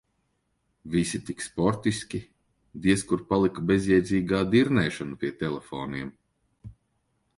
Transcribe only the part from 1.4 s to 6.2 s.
sportiski, diez kur palika bezjēdzīgā dirnēšana pie telefoniem.